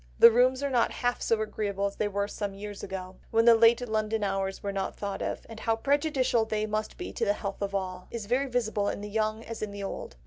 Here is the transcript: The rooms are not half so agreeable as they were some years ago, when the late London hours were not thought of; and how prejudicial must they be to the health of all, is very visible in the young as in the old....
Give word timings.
The 0.17 0.31
rooms 0.31 0.63
are 0.63 0.69
not 0.71 0.91
half 0.91 1.21
so 1.21 1.39
agreeable 1.43 1.85
as 1.85 1.97
they 1.97 2.07
were 2.07 2.27
some 2.27 2.55
years 2.55 2.81
ago, 2.81 3.17
when 3.29 3.45
the 3.45 3.53
late 3.53 3.87
London 3.87 4.23
hours 4.23 4.63
were 4.63 4.71
not 4.71 4.97
thought 4.97 5.21
of; 5.21 5.45
and 5.47 5.59
how 5.59 5.75
prejudicial 5.75 6.47
must 6.67 6.97
they 6.97 6.97
be 7.05 7.13
to 7.13 7.23
the 7.23 7.33
health 7.33 7.61
of 7.61 7.75
all, 7.75 8.07
is 8.09 8.25
very 8.25 8.47
visible 8.49 8.89
in 8.89 9.01
the 9.01 9.09
young 9.09 9.43
as 9.43 9.61
in 9.61 9.69
the 9.69 9.83
old.... 9.83 10.15